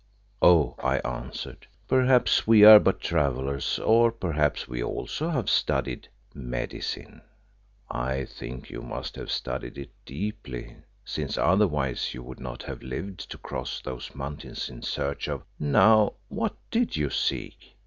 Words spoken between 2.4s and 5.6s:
we are but travellers, or perhaps we also have